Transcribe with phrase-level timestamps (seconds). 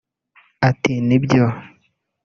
[0.69, 1.45] Ati Ni byo